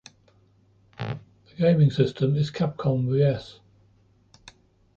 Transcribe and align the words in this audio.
The 0.97 1.13
gaming 1.57 1.91
system 1.91 2.35
is 2.35 2.49
Capcom 2.49 3.07
vs. 3.07 3.59